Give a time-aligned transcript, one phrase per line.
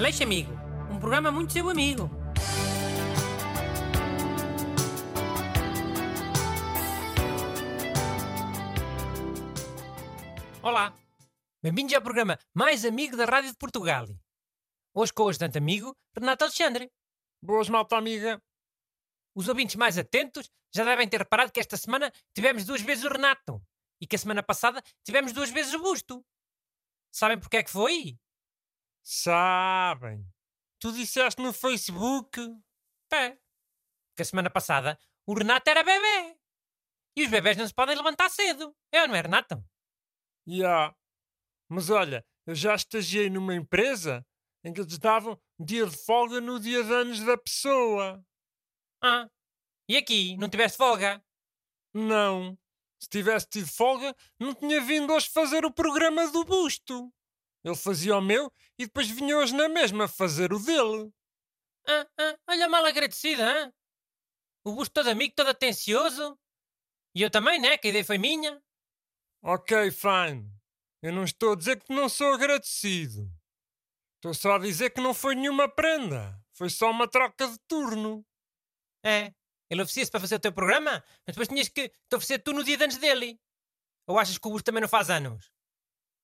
[0.00, 0.50] Aleixo Amigo,
[0.90, 2.08] um programa muito seu amigo.
[10.62, 10.94] Olá,
[11.62, 14.06] bem-vindos ao programa mais amigo da Rádio de Portugal.
[14.94, 16.90] Hoje com o ajudante amigo, Renato Alexandre.
[17.44, 18.42] Boas, malta amiga.
[19.34, 23.08] Os ouvintes mais atentos já devem ter reparado que esta semana tivemos duas vezes o
[23.10, 23.62] Renato
[24.00, 26.24] e que a semana passada tivemos duas vezes o Busto.
[27.12, 28.18] Sabem porque é que foi?
[29.12, 30.24] Sabem.
[30.78, 32.38] Tu disseste no Facebook.
[33.08, 33.40] Pé.
[34.14, 34.96] Que a semana passada
[35.26, 36.38] o Renato era bebê.
[37.16, 38.72] E os bebés não se podem levantar cedo.
[38.92, 39.56] É ou não é, Renato?
[40.46, 40.54] Ya.
[40.54, 40.96] Yeah.
[41.68, 44.24] Mas olha, eu já estagiei numa empresa
[44.62, 48.24] em que eles davam dia de folga no dia de anos da pessoa.
[49.02, 49.28] Ah.
[49.88, 51.20] E aqui, não tiveste folga?
[51.92, 52.56] Não.
[53.02, 57.12] Se tivesse tido folga, não tinha vindo hoje fazer o programa do busto.
[57.64, 61.12] Ele fazia o meu e depois vinha hoje na mesma fazer o dele.
[61.86, 63.72] Ah, ah, olha mal agradecida, hein?
[64.64, 66.38] O busto todo amigo, todo atencioso.
[67.14, 67.76] E eu também, né?
[67.76, 68.62] Que a ideia foi minha.
[69.42, 70.50] Ok, fine.
[71.02, 73.30] Eu não estou a dizer que não sou agradecido.
[74.16, 76.38] Estou só a dizer que não foi nenhuma prenda.
[76.52, 78.24] Foi só uma troca de turno.
[79.04, 79.32] É.
[79.70, 82.62] Ele oferecia-se para fazer o teu programa, mas depois tinhas que te oferecer tu no
[82.62, 83.40] dia de anos dele.
[84.06, 85.50] Ou achas que o Busto também não faz anos?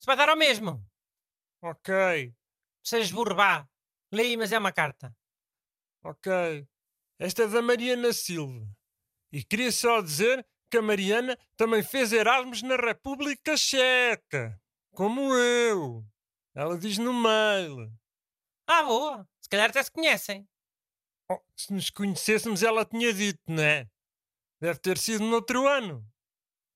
[0.00, 0.84] Se vai dar ao mesmo.
[1.62, 2.34] Ok.
[2.84, 3.68] Sejas burro, vá.
[4.12, 5.14] Lê mas é uma carta.
[6.02, 6.66] Ok.
[7.18, 8.66] Esta é da Mariana Silva.
[9.32, 14.60] E queria só dizer que a Mariana também fez Erasmus na República Checa.
[14.92, 16.04] Como eu.
[16.54, 17.92] Ela diz no mail.
[18.66, 19.28] Ah, boa.
[19.40, 20.48] Se calhar até se conhecem.
[21.30, 23.88] Oh, se nos conhecêssemos, ela tinha dito, não é?
[24.60, 26.06] Deve ter sido no outro ano.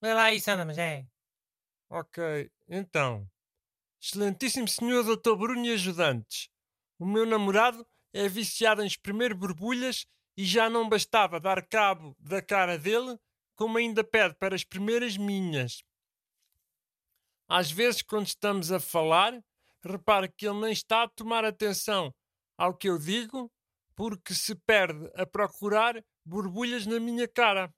[0.02, 1.06] Lê lá isso, anda, mas é.
[1.88, 3.28] Ok, então.
[4.04, 5.36] Excelentíssimo senhor Dr.
[5.36, 6.48] Bruno e ajudantes.
[6.98, 12.42] O meu namorado é viciado em espremer borbulhas e já não bastava dar cabo da
[12.42, 13.16] cara dele,
[13.54, 14.64] como ainda pede para as
[15.16, 15.84] minhas.
[17.48, 19.40] Às vezes, quando estamos a falar,
[19.84, 22.12] repara que ele nem está a tomar atenção
[22.58, 23.52] ao que eu digo
[23.94, 27.72] porque se perde a procurar borbulhas na minha cara.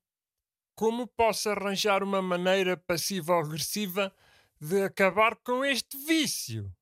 [0.74, 4.10] Como posso arranjar uma maneira passiva ou agressiva
[4.60, 6.72] de acabar com este vício?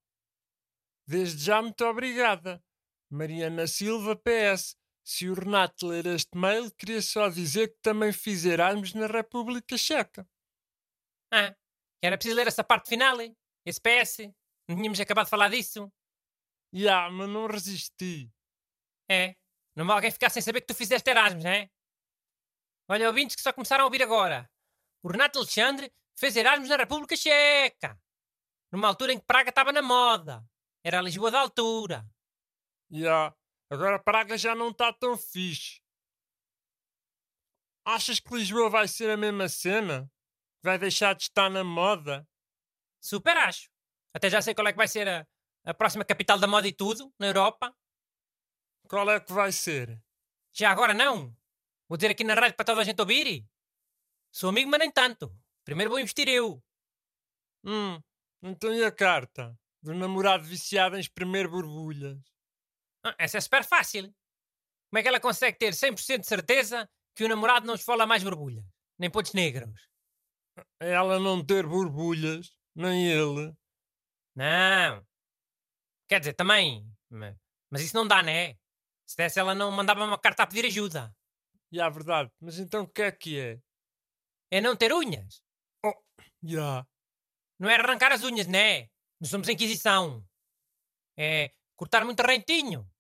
[1.07, 2.63] Desde já, muito obrigada.
[3.11, 4.77] Mariana Silva, PS.
[5.05, 9.77] Se o Renato ler este mail, queria só dizer que também fiz Erasmus na República
[9.77, 10.27] Checa.
[11.33, 11.55] Ah,
[12.01, 13.37] era preciso ler essa parte final, hein?
[13.65, 14.33] esse PS.
[14.69, 15.93] Não tínhamos acabado de falar disso.
[16.73, 18.33] Já, yeah, mas não resisti.
[19.11, 19.37] É.
[19.75, 21.71] Não vai alguém ficar sem saber que tu fizeste Erasmus, não é?
[22.89, 24.51] Olha, ouvintes que só começaram a ouvir agora.
[25.03, 28.01] O Renato Alexandre fez Erasmus na República Checa.
[28.71, 30.47] Numa altura em que Praga estava na moda.
[30.85, 32.07] Era a Lisboa da altura.
[32.89, 32.99] Já.
[32.99, 33.37] Yeah.
[33.69, 35.83] Agora Praga já não está tão fixe.
[37.85, 40.09] Achas que Lisboa vai ser a mesma cena?
[40.63, 42.25] Vai deixar de estar na moda?
[43.01, 43.69] Super acho.
[44.15, 45.27] Até já sei qual é que vai ser a,
[45.65, 47.75] a próxima capital da moda e tudo, na Europa.
[48.89, 50.01] Qual é que vai ser?
[50.53, 51.37] Já agora não.
[51.89, 53.45] Vou dizer aqui na rádio para toda a gente ouvir.
[54.31, 55.37] Sou amigo, mas nem tanto.
[55.65, 56.63] Primeiro vou investir eu.
[57.65, 58.01] Hum,
[58.43, 59.57] então e a carta?
[59.83, 62.19] Do namorado viciado em espremer borbulhas.
[63.05, 64.05] Ah, essa é super fácil.
[64.91, 68.23] Como é que ela consegue ter 100% de certeza que o namorado não esfola mais
[68.23, 68.65] borbulhas?
[68.99, 69.89] Nem pontos negros?
[70.79, 73.55] Ela não ter borbulhas, nem ele.
[74.35, 75.07] Não.
[76.09, 76.87] Quer dizer, também.
[77.71, 78.55] Mas isso não dá, né?
[79.07, 81.15] Se desse, ela não mandava uma carta a pedir ajuda.
[81.71, 82.31] Já, yeah, verdade.
[82.41, 83.61] Mas então o que é que é?
[84.51, 85.43] É não ter unhas.
[86.45, 86.87] Yeah.
[87.59, 88.89] Não é arrancar as unhas, né?
[89.21, 90.27] Não somos a Inquisição.
[91.17, 92.91] É cortar muito rentinho.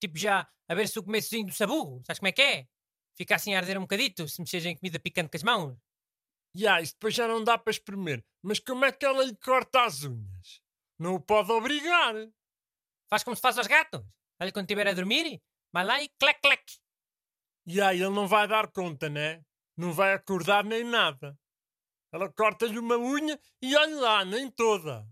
[0.00, 2.02] Tipo já a ver se o começozinho do sabugo.
[2.06, 2.68] Sabes como é que é?
[3.16, 5.76] Fica assim a arder um bocadito se mexeres em comida picante com as mãos.
[6.54, 8.24] Já, yeah, isso depois já não dá para espremer.
[8.42, 10.62] Mas como é que ela lhe corta as unhas?
[10.98, 12.14] Não o pode obrigar.
[13.08, 14.04] Faz como se faz aos gatos.
[14.40, 15.40] Olha, quando estiver a dormir,
[15.72, 16.62] vai lá e clac, clac.
[17.66, 19.44] E aí ele não vai dar conta, né?
[19.76, 21.38] Não vai acordar nem nada.
[22.12, 25.06] Ela corta-lhe uma unha e olha lá, nem toda.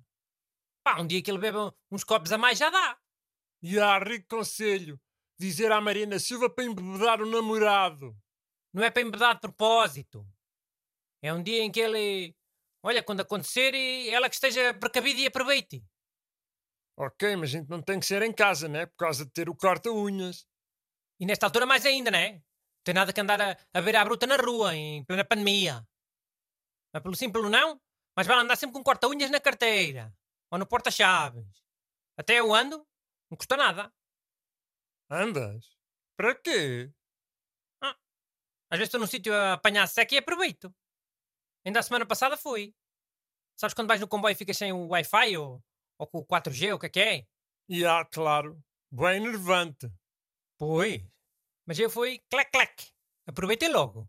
[0.82, 1.58] Pá, um dia que ele bebe
[1.90, 2.98] uns copos a mais já dá.
[3.62, 5.00] E há rico conselho.
[5.38, 8.16] Dizer à Marina Silva para embebedar o namorado.
[8.72, 10.26] Não é para embebedar de propósito.
[11.22, 12.34] É um dia em que ele...
[12.82, 13.74] Olha, quando acontecer,
[14.08, 15.84] ela que esteja precavida e aproveite.
[16.96, 18.86] Ok, mas a gente não tem que ser em casa, né?
[18.86, 20.46] Por causa de ter o corta-unhas.
[21.20, 22.34] E nesta altura mais ainda, né?
[22.34, 22.42] Não
[22.84, 25.86] tem nada que andar a, a ver à bruta na rua, em plena pandemia.
[26.96, 27.78] Mas pelo sim, pelo não,
[28.16, 30.16] mas vai andar sempre com corta-unhas na carteira.
[30.50, 31.46] Ou no porta-chaves.
[32.16, 32.86] Até eu ando,
[33.30, 33.92] Não custa nada.
[35.10, 35.76] Andas?
[36.16, 36.90] Para quê?
[37.82, 40.74] Às vezes estou num sítio a apanhar seca e aproveito.
[41.66, 42.74] Ainda a semana passada fui.
[43.60, 45.62] Sabes quando vais no comboio e ficas sem o Wi-Fi ou,
[45.98, 47.26] ou com o 4G, ou o que é que é?
[47.68, 48.58] E há, claro,
[48.90, 49.92] bem enervante.
[50.58, 51.02] Pois.
[51.66, 52.90] Mas eu fui clac.
[53.26, 54.08] Aproveitei logo.